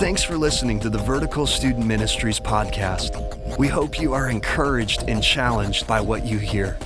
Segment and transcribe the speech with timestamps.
[0.00, 3.58] Thanks for listening to the Vertical Student Ministries podcast.
[3.58, 6.78] We hope you are encouraged and challenged by what you hear.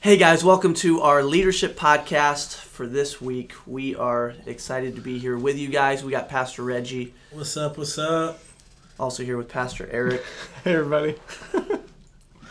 [0.00, 3.54] Hey guys, welcome to our leadership podcast for this week.
[3.66, 6.04] We are excited to be here with you guys.
[6.04, 7.78] We got Pastor Reggie, What's up?
[7.78, 8.38] What's up?
[9.00, 10.22] also here with Pastor Eric.
[10.62, 11.14] Hey everybody.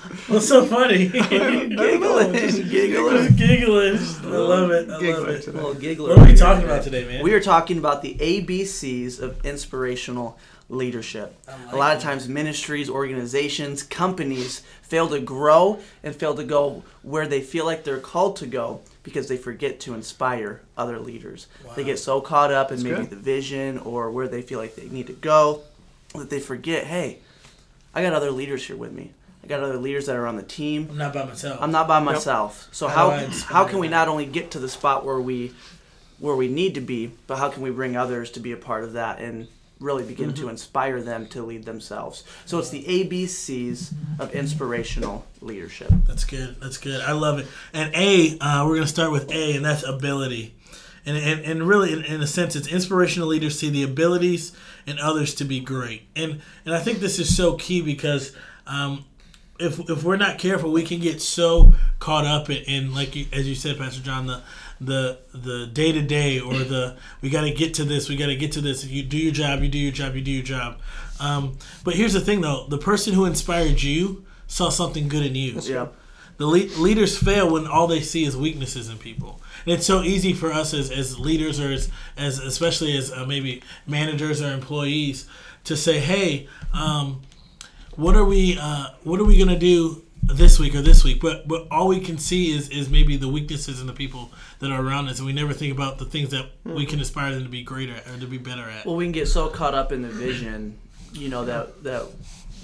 [0.28, 1.08] What's so funny?
[1.10, 3.36] giggling, Just giggling.
[3.36, 3.98] giggling.
[3.98, 4.90] I love it.
[4.90, 5.42] I love it.
[5.44, 5.58] today.
[5.58, 6.10] Little giggler.
[6.10, 7.24] What are we over talking about today, man?
[7.24, 10.38] We are talking about the ABCs of inspirational
[10.70, 11.36] leadership.
[11.72, 17.28] a lot of times, ministries, organizations, companies fail to grow and fail to go where
[17.28, 21.48] they feel like they're called to go because they forget to inspire other leaders.
[21.76, 23.10] They get so caught up in maybe good.
[23.12, 25.62] the vision or where they feel like they need to go
[26.16, 27.20] that they forget, hey,
[27.94, 29.12] I got other leaders here with me.
[29.46, 30.88] I got other leaders that are on the team.
[30.90, 31.62] I'm not by myself.
[31.62, 32.68] I'm not by myself.
[32.72, 35.06] So How how do I inspire how can we not only get to the spot
[35.06, 35.54] where we
[36.18, 38.84] where we need to be, but how can we bring others to be a part
[38.84, 39.48] of that and
[39.80, 40.44] really begin Mm-hmm.
[40.44, 42.24] to inspire them to lead themselves.
[42.46, 45.92] So it's the ABCs of inspirational leadership.
[46.08, 46.56] That's good.
[46.62, 47.02] That's good.
[47.02, 47.48] I love it.
[47.74, 50.56] And A, uh, we're gonna start with A, and that's ability.
[51.06, 54.54] And, and, and really, in, in a sense, it's inspirational leaders see the abilities
[54.88, 56.08] in others to be great.
[56.16, 58.32] And and I think this is so key because
[58.66, 59.06] um,
[59.60, 63.26] if if we're not careful, we can get so caught up in, in like you,
[63.32, 64.42] as you said, Pastor John, the
[64.82, 68.28] the the day to day or the we got to get to this, we got
[68.28, 68.84] to get to this.
[68.84, 70.80] If you do your job, you do your job, you do your job.
[71.20, 75.36] Um, but here's the thing, though: the person who inspired you saw something good in
[75.36, 75.60] you.
[75.62, 75.88] Yeah.
[76.38, 79.42] The le- leaders fail when all they see is weaknesses in people.
[79.66, 83.26] And it's so easy for us as, as leaders or as, as especially as uh,
[83.26, 85.28] maybe managers or employees
[85.64, 87.22] to say, "Hey, um,
[87.98, 91.48] what are we uh, what are we gonna do this week or this week?" But
[91.48, 94.82] but all we can see is is maybe the weaknesses in the people that are
[94.82, 97.50] around us, and we never think about the things that we can inspire them to
[97.50, 98.86] be greater or to be better at.
[98.86, 100.78] Well, we can get so caught up in the vision,
[101.16, 102.04] you know, that that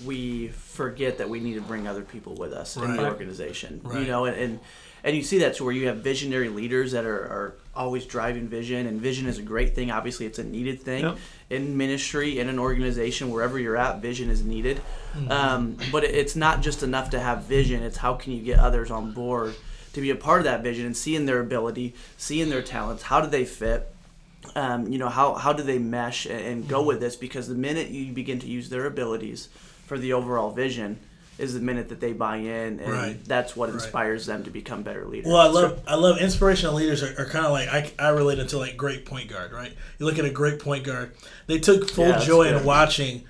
[0.06, 3.82] we forget that we need to bring other people with us in the organization.
[3.94, 4.60] You know, and, and
[5.04, 8.48] and you see that to where you have visionary leaders that are, are always driving
[8.48, 9.90] vision, and vision is a great thing.
[9.90, 11.18] Obviously, it's a needed thing Yep.
[11.50, 14.02] in ministry, in an organization, wherever you're at.
[14.02, 14.80] Vision is needed,
[15.30, 17.82] um, but it's not just enough to have vision.
[17.84, 19.56] It's how can you get others on board
[19.94, 23.04] to be a part of that vision and seeing their ability, seeing their talents.
[23.04, 23.94] How do they fit?
[24.56, 27.90] Um, you know how how do they mesh and, go with this because the minute
[27.90, 29.50] you begin to use their abilities
[29.86, 31.00] for the overall vision
[31.38, 33.26] is the minute that they buy in and Right.
[33.26, 33.76] that's what Right.
[33.76, 37.26] inspires them to become better leaders Well, I love I love inspirational leaders are, are
[37.26, 39.74] kind of like I, I relate it to like great point guard, right?
[39.98, 41.14] You look at a great point guard,
[41.48, 43.24] they took full Yeah, joy in watching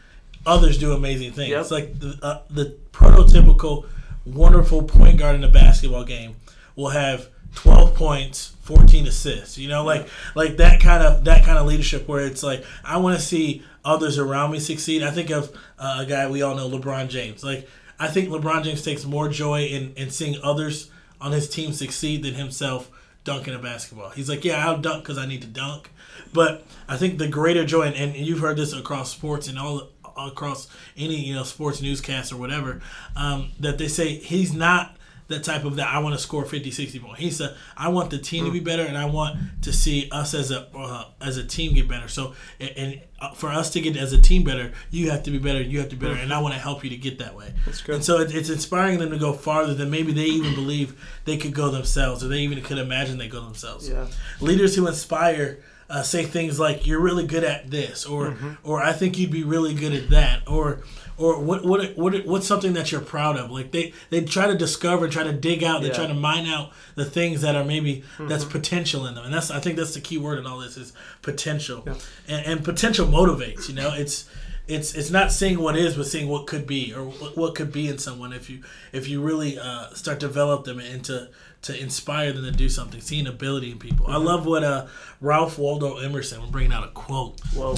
[0.45, 1.49] others do amazing things.
[1.51, 1.61] Yep.
[1.61, 3.85] It's like the, uh, the prototypical
[4.25, 6.35] wonderful point guard in a basketball game
[6.75, 11.57] will have 12 points 14 assists you know like like that kind of that kind
[11.57, 15.03] of leadership where it's like i want to see others around me succeed.
[15.03, 17.43] I think of uh, a guy we all know lebron james.
[17.43, 17.67] Like
[17.99, 20.89] i think lebron james takes more joy in in seeing others
[21.19, 22.89] on his team succeed than himself
[23.23, 24.09] dunking a basketball.
[24.09, 25.89] He's like yeah i'll dunk because i need to dunk.
[26.33, 29.89] But i think the greater joy and, and you've heard this across sports and all
[30.17, 32.81] across any you know sports newscast or whatever
[33.15, 34.97] um, that they say he's not
[35.31, 37.19] that type of that I want to score 50 60 points.
[37.19, 40.33] He said I want the team to be better and I want to see us
[40.33, 42.07] as a uh, as a team get better.
[42.07, 45.31] So and, and uh, for us to get as a team better, you have to
[45.31, 47.19] be better, you have to be better and I want to help you to get
[47.19, 47.53] that way.
[47.65, 47.95] That's good.
[47.95, 51.37] And so it, it's inspiring them to go farther than maybe they even believe they
[51.37, 53.89] could go themselves or they even could imagine they go themselves.
[53.89, 54.07] Yeah.
[54.39, 58.49] Leaders who inspire uh, say things like "You're really good at this," or Mm-hmm.
[58.63, 60.81] "or I think you'd be really good at that," or
[61.17, 63.51] or what what what what's something that you're proud of?
[63.51, 65.93] Like they they try to discover, try to dig out, they Yeah.
[65.93, 68.51] try to mine out the things that are maybe that's Mm-hmm.
[68.51, 70.93] potential in them, and that's I think that's the key word in all this is
[71.21, 71.95] potential, Yeah.
[72.27, 73.67] and, and potential motivates.
[73.69, 74.25] You know, it's
[74.67, 77.71] it's it's not seeing what is, but seeing what could be or what, what could
[77.71, 78.61] be in someone if you
[78.93, 81.29] if you really uh, start develop them into
[81.63, 84.07] to inspire them to do something, seeing ability in people.
[84.07, 84.87] I love what uh,
[85.19, 86.41] Ralph Waldo Emerson.
[86.41, 87.39] We're bringing out a quote.
[87.55, 87.77] well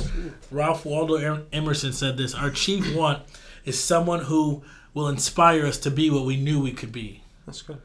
[0.52, 3.24] Ralph Waldo Emerson said this: "Our chief want
[3.66, 4.64] is someone who
[4.94, 7.82] will inspire us to be what we knew we could be." That's good.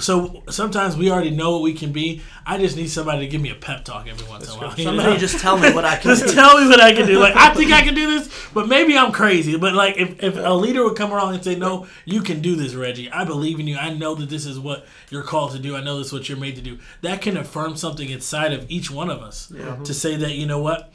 [0.00, 2.22] So sometimes we already know what we can be.
[2.46, 4.76] I just need somebody to give me a pep talk every once in a while.
[4.76, 6.32] somebody just tell me what I can Just do.
[6.34, 7.18] tell me what I can do.
[7.18, 9.56] Like I think I can do this, but maybe I'm crazy.
[9.56, 12.56] But like if, if a leader would come around and say, "No, you can do
[12.56, 13.10] this, Reggie.
[13.10, 13.76] I believe in you.
[13.76, 15.76] I know that this is what you're called to do.
[15.76, 18.70] I know this is what you're made to do." That can affirm something inside of
[18.70, 19.76] each one of us Yeah.
[19.84, 20.92] to say that you know what.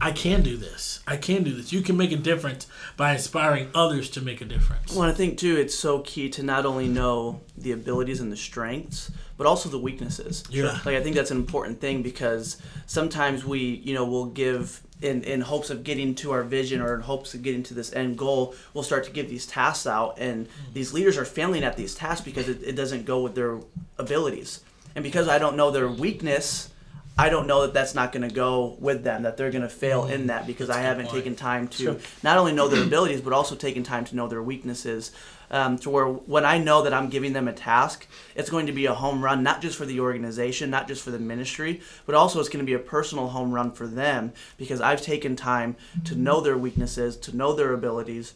[0.00, 1.00] I can do this.
[1.06, 1.72] I can do this.
[1.72, 2.66] You can make a difference
[2.96, 4.94] by inspiring others to make a difference.
[4.94, 8.36] Well, I think too, it's so key to not only know the abilities and the
[8.36, 10.44] strengths, but also the weaknesses.
[10.50, 10.78] Yeah.
[10.84, 15.22] Like I think that's an important thing because sometimes we, you know, will give in
[15.22, 18.18] in hopes of getting to our vision or in hopes of getting to this end
[18.18, 20.50] goal, we'll start to give these tasks out, and mm.
[20.72, 23.60] these leaders are failing at these tasks because it, it doesn't go with their
[23.98, 24.60] abilities,
[24.94, 26.70] and because I don't know their weakness.
[27.20, 29.68] I don't know that that's not going to go with them, that they're going to
[29.68, 33.32] fail in that because I haven't taken time to not only know their abilities, but
[33.32, 35.10] also taken time to know their weaknesses.
[35.50, 38.72] Um, to where when I know that I'm giving them a task, it's going to
[38.72, 42.14] be a home run, not just for the organization, not just for the ministry, but
[42.14, 45.74] also it's going to be a personal home run for them because I've taken time
[46.04, 48.34] to know their weaknesses, to know their abilities,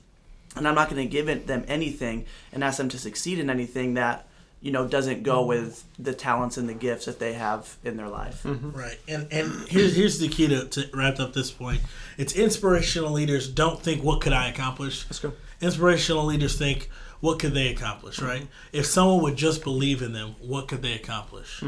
[0.57, 3.51] and I'm not going to give it, them anything and ask them to succeed in
[3.51, 4.27] anything that
[4.63, 5.49] you know doesn't go mm-hmm.
[5.49, 8.43] with the talents and the gifts that they have in their life.
[8.45, 8.71] Mm-hmm.
[8.71, 8.99] Right.
[9.09, 11.81] And and here's here's the key to, to wrap up this point.
[12.17, 15.05] It's inspirational leaders don't think what could I accomplish.
[15.07, 15.33] Let's go.
[15.61, 16.89] Inspirational leaders think
[17.21, 18.27] what could they accomplish, mm-hmm.
[18.27, 18.49] right?
[18.73, 21.63] If someone would just believe in them, what could they accomplish?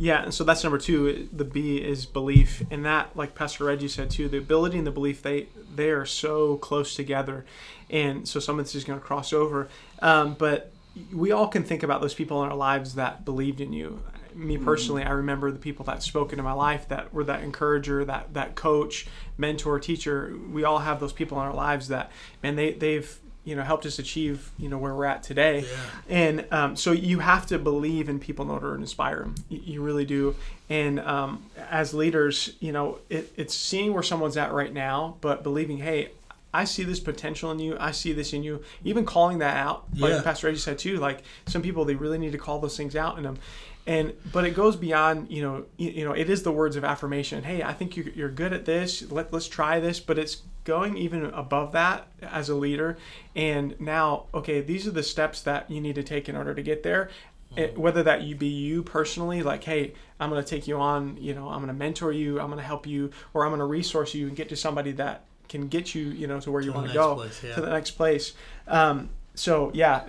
[0.00, 1.28] Yeah, and so that's number two.
[1.32, 4.92] The B is belief, and that, like Pastor Reggie said too, the ability and the
[4.92, 7.44] belief they they are so close together,
[7.90, 9.68] and so some of this is going to cross over.
[10.00, 10.72] Um, but
[11.12, 14.02] we all can think about those people in our lives that believed in you.
[14.34, 18.04] Me personally, I remember the people that spoke into my life that were that encourager,
[18.04, 19.06] that that coach,
[19.36, 20.36] mentor, teacher.
[20.52, 22.12] We all have those people in our lives that,
[22.42, 25.64] man, they they've you know helped us achieve you know where we're at today.
[26.08, 29.60] And um, so you have to believe in people in order to inspire them you,
[29.64, 30.36] you really do.
[30.68, 35.42] And um, as leaders you know it, it's seeing where someone's at right now but
[35.42, 36.10] believing hey
[36.52, 37.76] I see this potential in you.
[37.78, 38.62] I see this in you.
[38.82, 40.22] Even calling that out, like Yeah.
[40.22, 40.96] Pastor Reggie said too.
[40.96, 43.38] Like some people, they really need to call those things out in them.
[43.86, 45.30] And but it goes beyond.
[45.30, 47.42] You know, you, you know, it is the words of affirmation.
[47.42, 49.10] Hey, I think you, you're good at this.
[49.10, 49.98] Let let's try this.
[50.00, 52.98] But it's going even above that as a leader.
[53.34, 56.62] And now, okay, these are the steps that you need to take in order to
[56.62, 57.08] get there.
[57.56, 57.80] It, mm-hmm.
[57.80, 61.16] whether that you be you personally, like, hey, I'm going to take you on.
[61.18, 62.38] You know, I'm going to mentor you.
[62.40, 64.92] I'm going to help you, or I'm going to resource you and get to somebody
[64.92, 67.54] that can get you, you know, to where you want to go place, yeah.
[67.54, 68.34] to the next place.
[68.66, 70.02] Um, so yeah,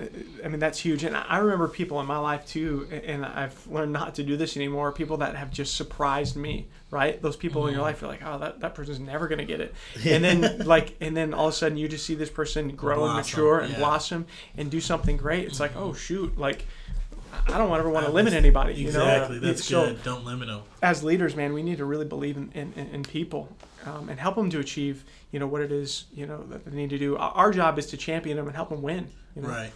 [0.43, 3.93] I mean that's huge, and I remember people in my life too, and I've learned
[3.93, 4.91] not to do this anymore.
[4.91, 7.21] People that have just surprised me, right?
[7.21, 9.75] Those people in your life, you're like, oh, that, that person's never gonna get it,
[10.05, 13.05] and then like, and then all of a sudden you just see this person grow
[13.05, 13.77] and mature and yeah.
[13.77, 14.25] blossom
[14.57, 15.45] and do something great.
[15.45, 16.65] It's like, oh shoot, like
[17.47, 18.73] I don't ever want to limit anybody.
[18.75, 19.39] You Exactly.
[19.39, 19.47] know?
[19.47, 20.03] That's so, good.
[20.03, 20.61] Don't limit them.
[20.81, 23.49] as leaders, man, we need to really believe in, in, in people
[23.85, 26.75] um, and help them to achieve, you know, what it is, you know, that they
[26.75, 27.17] need to do.
[27.17, 29.07] Our, job is to champion them and help them win.
[29.35, 29.49] You know?
[29.49, 29.71] Right.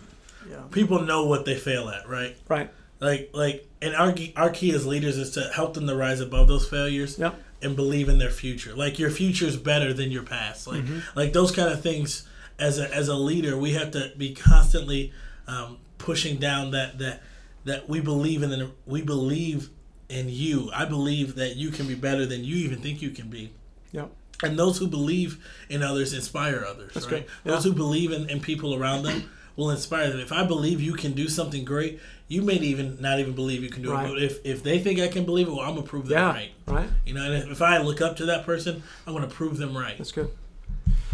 [0.49, 0.57] Yeah.
[0.71, 2.35] People know what they fail at, right?
[2.47, 2.69] Right.
[2.99, 6.47] Like like and our our key as leaders is to help them to rise above
[6.47, 7.35] those failures Yep.
[7.61, 8.73] and believe in their future.
[8.75, 10.67] Like your future is better than your past.
[10.67, 10.83] Like
[11.15, 12.27] like those kind of things.
[12.59, 15.11] As a as a leader, we have to be constantly
[15.47, 17.21] um, pushing down that that
[17.65, 19.69] that we believe in the, we believe
[20.09, 20.69] in you.
[20.73, 23.51] I believe that you can be better than you even think you can be.
[23.91, 24.11] Yep.
[24.43, 26.93] And those who believe in others inspire others.
[26.93, 27.25] That's right?
[27.43, 27.51] good.
[27.51, 30.19] Those who believe in, in people around them will inspire them.
[30.19, 33.69] If I believe you can do something great, you may even not even believe you
[33.69, 34.05] can do Right.
[34.05, 34.09] it.
[34.09, 36.31] But if, if they think I can believe it, well, I'm gonna prove them Yeah.
[36.31, 36.51] right.
[36.67, 36.89] Right.
[37.05, 39.97] You know, and if I look up to that person, I'm gonna prove them right.
[39.97, 40.31] That's good.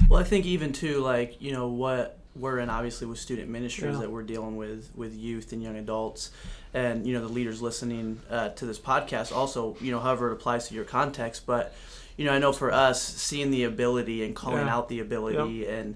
[0.10, 3.96] Well, I think even too, like you know what we're in, obviously with student ministries
[3.96, 4.02] Yeah.
[4.02, 6.32] that we're dealing with with youth and young adults,
[6.74, 9.36] and you know the leaders listening uh, to this podcast.
[9.36, 11.74] Also, you know, however it applies to your context, but
[12.18, 14.76] you know, I know for us, seeing the ability and calling Yeah.
[14.76, 15.96] out the ability and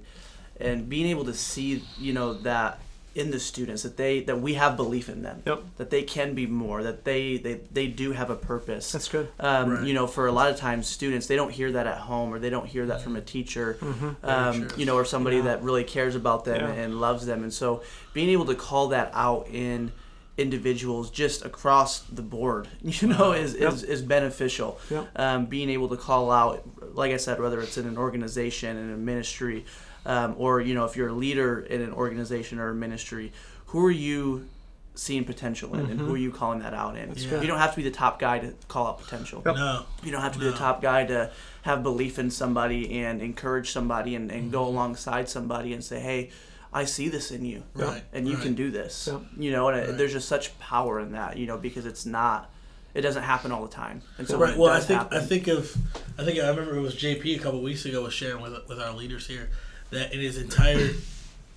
[0.60, 2.80] and being able to see, you know, that
[3.16, 5.64] in the students that they that we have belief in them, Yep.
[5.78, 8.92] that they can be more, that they they, they do have a purpose.
[8.92, 9.28] That's good.
[9.40, 9.88] Um, Right.
[9.88, 12.40] You know, for a lot of times, students they don't hear that at home, or
[12.40, 13.78] they don't hear that from a teacher,
[14.24, 15.48] um, you know, or somebody Mm-hmm.
[15.48, 15.56] Yeah.
[15.58, 16.72] that really cares about them Yeah.
[16.84, 17.44] and loves them.
[17.44, 19.92] And so, being able to call that out in
[20.38, 23.74] individuals just across the board, you know, is, Yep.
[23.74, 24.80] is, is beneficial.
[24.90, 25.10] Yep.
[25.16, 26.64] Um, being able to call out,
[26.96, 29.66] like I said, whether it's in an organization, in a ministry,
[30.06, 33.32] um, or you know, if you're a leader in an organization or a ministry,
[33.68, 34.48] who are you
[34.96, 37.12] seeing potential in, and who are you calling that out in?
[37.14, 37.42] good.
[37.42, 39.42] You don't have to be the top guy to call out potential.
[39.46, 39.56] Yep.
[39.56, 39.86] No.
[40.04, 41.32] You don't have to be the top guy to
[41.64, 46.30] have belief in somebody and encourage somebody and, and go alongside somebody and say, hey,
[46.74, 47.64] I see this in you.
[47.76, 48.04] Right.
[48.14, 48.44] And you right.
[48.44, 49.08] can do this.
[49.12, 49.20] Yeah.
[49.38, 49.98] You know, and Right.
[49.98, 52.50] there's just such power in that, you know, because it's not,
[52.94, 54.02] it doesn't happen all the time.
[54.18, 54.58] And so right.
[54.58, 55.76] Well, I think happen, I think of
[56.18, 58.80] I think I remember it was JP a couple weeks ago was sharing with with
[58.80, 59.50] our leaders here
[59.92, 60.90] that in his entire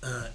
[0.03, 0.27] uh,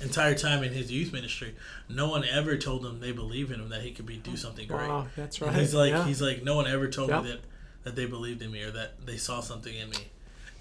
[0.00, 1.54] entire time in his youth ministry,
[1.88, 4.66] no one ever told him they believe in him that he could be do something
[4.68, 4.88] great.
[4.88, 5.58] Wow, that's And right.
[5.60, 6.04] he's like yeah.
[6.04, 7.22] he's like no one ever told Yep.
[7.24, 7.40] me that
[7.84, 10.08] that they believed in me or that they saw something in me.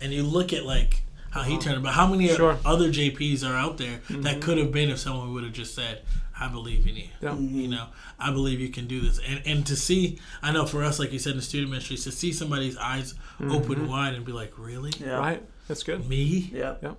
[0.01, 1.01] And you look at like
[1.36, 1.62] how he uh-huh.
[1.62, 2.58] turned about how many Sure.
[2.63, 4.39] other JPs are out there that mm-hmm.
[4.39, 6.01] could have been if someone would have just said,
[6.39, 7.10] I believe in you.
[7.22, 7.36] Yeah.
[7.36, 7.72] You mm-hmm.
[7.72, 7.88] know,
[8.18, 9.20] I believe you can do this.
[9.20, 11.98] And and to see I know for us, like you said in the student ministry,
[11.98, 13.88] to see somebody's eyes open mm-hmm.
[13.88, 14.94] wide and be like, Really?
[14.98, 15.18] Yeah.
[15.18, 15.44] Right.
[15.68, 16.08] That's good.
[16.08, 16.50] Me?
[16.54, 16.75] Yeah.
[16.82, 16.94] Yeah.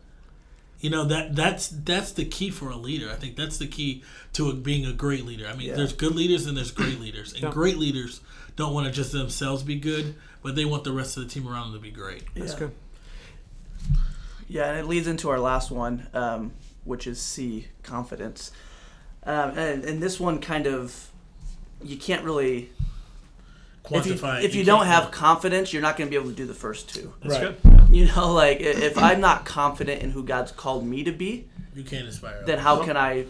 [0.81, 3.11] You know that that's that's the key for a leader.
[3.11, 5.47] I think that's the key to being a great leader.
[5.47, 5.77] I mean, Yeah.
[5.77, 7.51] there's good leaders and there's great leaders, and Yeah.
[7.51, 8.21] great leaders
[8.57, 11.49] don't want to just themselves be good, but they want the rest of the team
[11.49, 12.25] around them to be great.
[12.35, 12.59] That's Yeah.
[12.59, 12.73] good.
[14.49, 16.53] Yeah, and it leads into our last one, um,
[16.85, 18.53] which is C, confidence.
[19.25, 21.11] Um, and, and this one kind of,
[21.83, 22.71] you can't really.
[23.91, 24.39] If you, Quantify.
[24.43, 26.55] if you, can't- don't have confidence, you're not going to be able to do the
[26.55, 27.13] first two.
[27.23, 27.63] That's Right.
[27.63, 27.95] good.
[27.97, 31.85] You know, like if I'm not confident in who God's called me to be, you
[31.85, 32.43] can't inspire.
[32.45, 32.63] then others.
[32.65, 33.27] how can I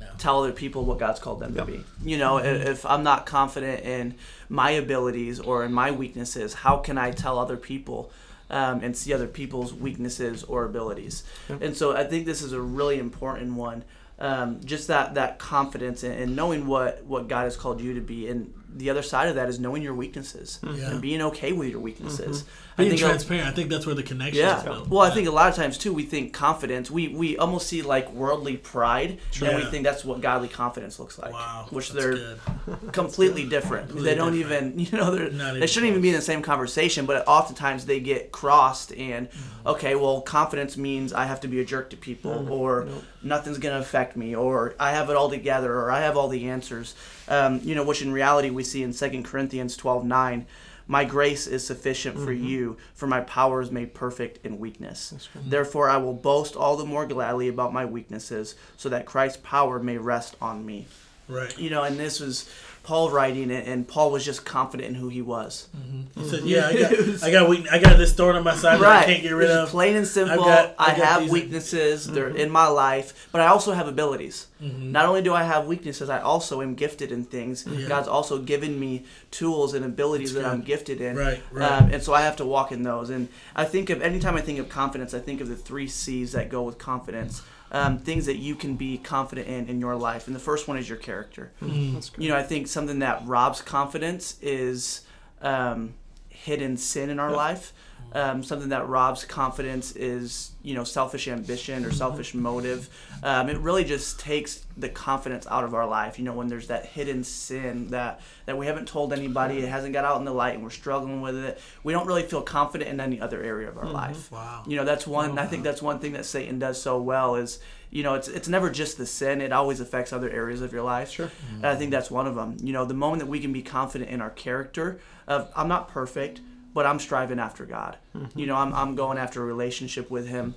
[0.00, 0.06] No.
[0.18, 1.66] tell other people what God's called them Yep.
[1.66, 1.84] to be?
[2.04, 4.16] You know, i if I'm not confident in
[4.48, 8.10] my abilities or in my weaknesses, how can I tell other people
[8.52, 11.24] um, and see other people's weaknesses or abilities?
[11.48, 11.62] Yep.
[11.62, 13.84] And so I think this is a really important one.
[14.18, 18.00] Um, just that that confidence and, and knowing what what God has called you to
[18.00, 20.90] be, and the other side of that is knowing your weaknesses Yeah.
[20.90, 22.44] and being okay with your weaknesses.
[22.82, 23.48] Being I think transparent.
[23.48, 24.62] I think that's where the connection is yeah.
[24.62, 24.88] built.
[24.88, 26.90] Well, I think a lot of times too, we think confidence.
[26.90, 31.18] We we almost see like worldly pride, and we think that's what godly confidence looks
[31.18, 31.32] like.
[31.32, 32.38] Wow, Which that's they're good.
[32.92, 33.88] completely different.
[33.88, 34.74] Completely they don't different.
[34.78, 37.06] even, you know, they're, Not they shouldn't even be in the same conversation.
[37.06, 39.68] But oftentimes they get crossed, and Mm-hmm.
[39.68, 42.50] okay, well, confidence means I have to be a jerk to people, Mm-hmm.
[42.52, 42.88] or
[43.22, 46.48] nothing's gonna affect me, or I have it all together, or I have all the
[46.48, 46.94] answers.
[47.28, 50.46] Um, you know, which in reality we see in Second Corinthians twelve nine.
[50.86, 52.44] My grace is sufficient for Mm-hmm.
[52.46, 55.28] you, for my power is made perfect in weakness.
[55.34, 59.78] Therefore, I will boast all the more gladly about my weaknesses, so that Christ's power
[59.78, 60.86] may rest on me
[61.28, 61.56] Right.
[61.58, 62.48] you know, and this was
[62.82, 65.68] Paul writing it, and Paul was just confident in who he was.
[66.16, 68.80] He said, "Yeah, I got, I got, weak, I got this thorn on my side
[68.80, 70.44] that I can't get rid It's of." Plain and simple.
[70.44, 72.06] got- I I, got have these- weaknesses.
[72.06, 74.48] They're in my life, but I also have abilities.
[74.60, 74.90] Mm-hmm.
[74.92, 77.64] Not only do I have weaknesses, I also am gifted in things.
[77.66, 77.86] Yeah.
[77.88, 81.16] God's also given me tools and abilities that I'm gifted in.
[81.16, 81.70] Right, right.
[81.82, 83.10] Um, and so I have to walk in those.
[83.10, 86.32] And I think of anytime I think of confidence, I think of the three C's
[86.32, 87.42] that go with confidence.
[87.74, 90.26] Um, things that you can be confident in in your life.
[90.26, 91.94] And the first one is your character Mm-hmm.
[91.94, 92.22] That's good.
[92.22, 95.06] you know, I think something that robs confidence is
[95.40, 95.94] um,
[96.28, 97.72] hidden sin in our life.
[98.14, 102.88] Um, something that robs confidence is, you know, selfish ambition or selfish motive.
[103.22, 106.18] Um, it really just takes the confidence out of our life.
[106.18, 109.92] You know, when there's that hidden sin that that we haven't told anybody, it hasn't
[109.92, 111.60] got out in the light, and we're struggling with it.
[111.84, 114.30] We don't really feel confident in any other area of our life.
[114.30, 114.64] Wow.
[114.66, 115.38] You know, that's one.
[115.38, 118.48] I think that's one thing that Satan does so well is, you know, it's it's
[118.48, 119.40] never just the sin.
[119.40, 121.10] It always affects other areas of your life.
[121.10, 121.30] Sure.
[121.56, 122.56] And I think that's one of them.
[122.62, 125.88] You know, the moment that we can be confident in our character of I'm not
[125.88, 126.40] perfect,
[126.74, 127.96] but I'm striving after God.
[128.34, 130.54] You know, I'm I'm going after a relationship with Him.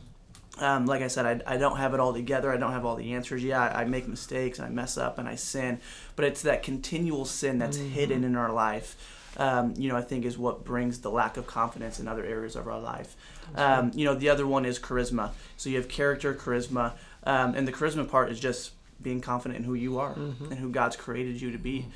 [0.58, 2.52] Um, like I said, I, I don't have it all together.
[2.52, 3.44] I don't have all the answers.
[3.44, 5.80] Yeah, I, I make mistakes and I mess up and I sin,
[6.16, 8.96] but it's that continual sin that's hidden in our life.
[9.38, 12.56] Um, you know, I think is what brings the lack of confidence in other areas
[12.56, 13.18] of our life.
[13.56, 15.32] Um, you know, the other one is charisma.
[15.58, 16.94] So you have character, charisma,
[17.26, 18.72] um, and the charisma part is just
[19.02, 21.88] being confident in who you are and who God's created you to be.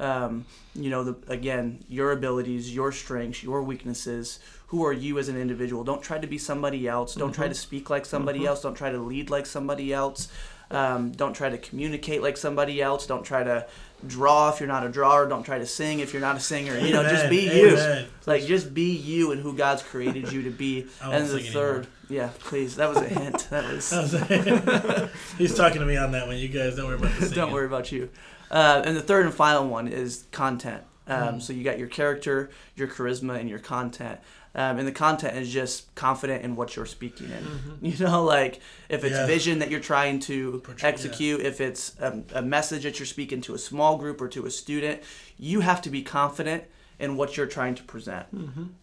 [0.00, 4.40] Um, you know, the, again, your abilities, your strengths, your weaknesses.
[4.68, 5.82] Who are you as an individual?
[5.84, 7.14] Don't try to be somebody else.
[7.14, 8.60] Don't try to speak like somebody else.
[8.62, 10.28] Don't try to lead like somebody else.
[10.70, 13.06] Um, don't try to communicate like somebody else.
[13.06, 13.66] Don't try to
[14.06, 15.26] draw if you're not a drawer.
[15.26, 16.78] Don't try to sing if you're not a singer.
[16.78, 17.30] You know, just Amen.
[17.30, 17.68] be you.
[17.70, 18.06] Amen.
[18.26, 20.86] Like just be you and who God's created you to be.
[21.02, 22.76] And the third, yeah, please.
[22.76, 23.48] That was a hint.
[23.50, 23.90] That was.
[25.38, 26.36] He's talking to me on that one.
[26.36, 27.28] You guys don't worry about the.
[27.34, 28.10] Don't worry about you.
[28.50, 30.82] Uh, and the third and final one is content.
[31.06, 34.20] Um, So you got your character, your charisma, and your content.
[34.54, 37.78] Um, and the content is just confident in what you're speaking in.
[37.92, 39.26] You know, like if it's Yeah.
[39.26, 40.92] vision that you're trying to Portray- yeah.
[40.94, 44.46] execute, if it's a, a message that you're speaking to a small group or to
[44.46, 45.02] a student,
[45.38, 46.64] you have to be confident
[46.98, 48.26] in what you're trying to present.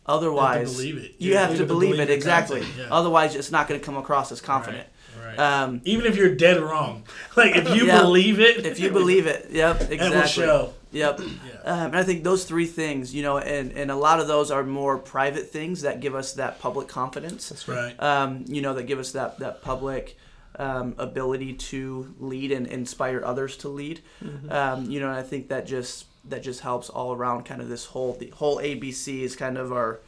[0.06, 1.16] Otherwise, believe it.
[1.18, 2.64] You You have have to to believe believe it exactly.
[2.78, 2.88] yeah.
[2.92, 4.88] Otherwise, it's not going to come across as confident.
[5.24, 5.40] Right.
[5.40, 7.04] Um, Even if you're dead wrong,
[7.36, 8.02] like if you Yeah.
[8.02, 10.06] believe it, if you believe it, yep, exactly.
[10.08, 10.74] it will show.
[10.92, 11.20] Yep.
[11.20, 11.26] Yeah.
[11.64, 14.50] Um, and I think those three things, you know, and, and a lot of those
[14.52, 17.50] are more private things that give us that public confidence.
[17.50, 18.02] That's Right.
[18.02, 20.18] Um, you know, that give us that, that public
[20.60, 24.02] um, ability to lead and inspire others to lead.
[24.50, 27.44] Um, you know, and I think that just that just helps all around.
[27.44, 30.00] Kind of this whole the whole ABC is kind of our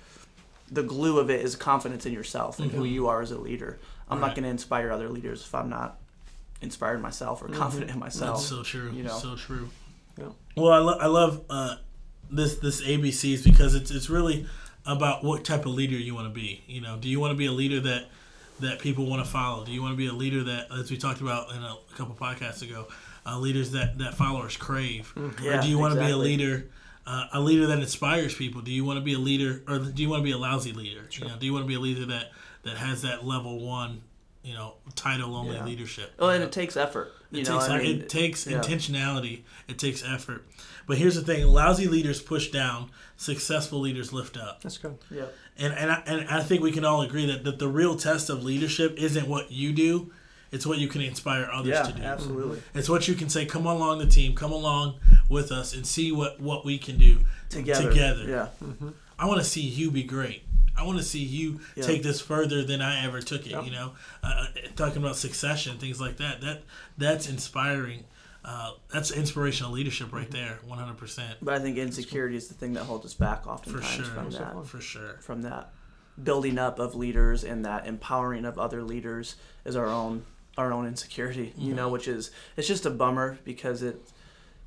[0.71, 3.79] the glue of it is confidence in yourself and who you are as a leader.
[4.09, 5.97] I'm not going to inspire other leaders if I'm not
[6.61, 8.37] inspired myself or confident in myself.
[8.37, 8.91] That's so true.
[8.91, 9.17] you know.
[9.17, 9.69] So true.
[10.17, 10.29] Yeah.
[10.55, 11.75] Well, I, lo- I love uh,
[12.31, 14.47] this this ABCs because it's it's really
[14.85, 16.63] about what type of leader you want to be.
[16.67, 18.05] You know, do you want to be a leader that
[18.59, 19.65] that people want to follow?
[19.65, 21.95] Do you want to be a leader that, as we talked about in a, a
[21.95, 22.87] couple podcasts ago,
[23.25, 26.69] uh, leaders that that followers crave, Yeah, or do you want to be a leader?
[27.05, 28.59] Uh, a leader that inspires people.
[28.61, 30.73] Do you want to be a leader, or do you want to be a lousy
[30.73, 31.07] leader?
[31.11, 32.31] You know, do you want to be a leader that
[32.63, 34.01] that has that level one,
[34.47, 35.65] you know, title only Yeah.
[35.65, 36.13] leadership?
[36.17, 36.47] Well, you and know?
[36.47, 37.11] it takes effort.
[37.31, 38.59] You It know, takes, I mean, it takes yeah.
[38.59, 39.41] intentionality.
[39.67, 40.47] It takes effort.
[40.87, 44.61] But here's the thing: lousy leaders push down, successful leaders lift up.
[44.61, 44.97] That's good.
[45.11, 45.25] Yeah.
[45.57, 48.29] And and I, and I think we can all agree that, that the real test
[48.29, 50.11] of leadership isn't what you do;
[50.51, 52.01] it's what you can inspire others Yeah, to do.
[52.03, 52.57] absolutely.
[52.59, 52.77] Mm-hmm.
[52.79, 53.45] It's what you can say.
[53.45, 54.33] Come along the team.
[54.33, 54.95] Come along
[55.27, 57.17] with us and see what what we can do
[57.49, 57.89] Together.
[57.89, 58.23] Together.
[58.25, 58.47] Yeah.
[58.63, 58.89] Mm-hmm.
[59.19, 60.43] I want to see you be great.
[60.77, 61.83] I want to see you Yeah.
[61.83, 63.51] take this further than I ever took it.
[63.51, 63.65] Yep.
[63.65, 63.91] You know,
[64.23, 66.41] uh, talking about succession, things like that.
[66.41, 66.63] That
[66.97, 68.03] that's inspiring.
[68.45, 72.53] Uh, that's inspirational leadership right there, one hundred percent But I think insecurity is the
[72.53, 73.73] thing that holds us back often.
[73.73, 74.45] for oftentimes sure.
[74.45, 74.67] from that.
[74.67, 75.17] For sure.
[75.19, 75.73] From that
[76.23, 80.25] building up of leaders and that empowering of other leaders is our own
[80.57, 81.53] our own insecurity.
[81.57, 81.75] You Mm-hmm.
[81.75, 84.01] know, which is it's just a bummer because it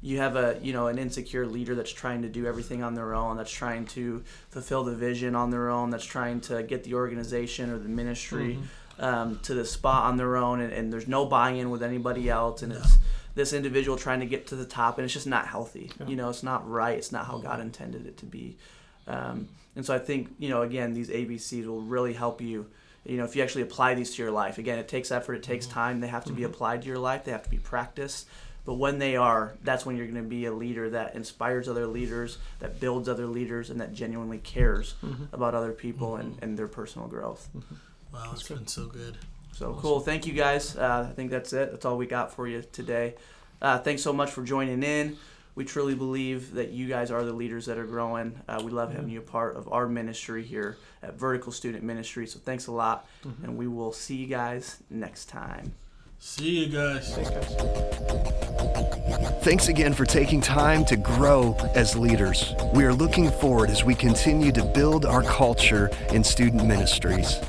[0.03, 3.15] you have a you know an insecure leader that's trying to do everything on their
[3.15, 6.95] own that's trying to fulfill the vision on their own that's trying to get the
[6.95, 9.05] organization or the ministry Mm-hmm.
[9.05, 12.63] um, to the spot on their own and, and there's no buy-in with anybody else
[12.63, 12.99] and it's
[13.35, 16.07] this individual trying to get to the top and it's just not healthy Yeah.
[16.09, 17.47] you know it's not right it's not how Mm-hmm.
[17.47, 18.57] god intended it to be
[19.07, 22.67] um, and so i think you know again these abcs will really help you
[23.05, 25.43] you know if you actually apply these to your life again it takes effort it
[25.43, 25.53] Mm-hmm.
[25.53, 28.27] takes time they have to be applied to your life they have to be practiced
[28.65, 31.87] but when they are that's when you're going to be a leader that inspires other
[31.87, 34.95] leaders that builds other leaders and that genuinely cares
[35.33, 37.49] about other people and, and their personal growth
[38.13, 39.19] Wow, it's been so good.
[39.53, 40.01] so cool.
[40.01, 40.77] Thank you guys.
[40.77, 41.71] Uh, I think that's it.
[41.71, 43.15] That's all we got for you today.
[43.63, 45.17] Uh, thanks so much for joining in.
[45.55, 48.41] We truly believe that you guys are the leaders that are growing.
[48.49, 52.27] Uh, we love having you a part of our ministry here at Vertical Student Ministry.
[52.27, 53.07] So thanks a lot,
[53.45, 55.73] and we will see you guys next time.
[56.19, 57.15] See you guys.
[57.15, 58.50] Thanks, guys.
[59.43, 62.55] Thanks again for taking time to grow as leaders.
[62.73, 67.41] We are looking forward as we continue to build our culture in student ministries.